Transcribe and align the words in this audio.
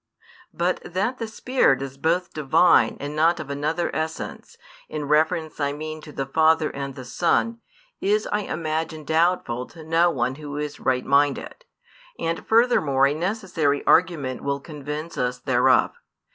But 0.51 0.79
that 0.83 1.19
the 1.19 1.27
Spirit 1.27 1.83
is 1.83 1.95
both 1.95 2.33
Divine 2.33 2.97
and 2.99 3.15
not 3.15 3.39
of 3.39 3.51
another 3.51 3.95
essence, 3.95 4.57
in 4.89 5.05
reference 5.07 5.59
I 5.59 5.73
mean 5.73 6.01
to 6.01 6.11
the 6.11 6.25
Father 6.25 6.71
and 6.71 6.95
the 6.95 7.05
Son, 7.05 7.59
is 7.99 8.25
I 8.31 8.39
imagine 8.39 9.03
doubtful 9.03 9.67
to 9.67 9.83
no 9.83 10.09
one 10.09 10.33
who 10.41 10.57
is 10.57 10.79
right 10.79 11.05
minded; 11.05 11.65
and 12.17 12.47
furthermore 12.47 13.05
a 13.05 13.13
necessary 13.13 13.85
argument 13.85 14.41
will 14.41 14.59
convince 14.59 15.19
us 15.19 15.37
thereof. 15.37 15.91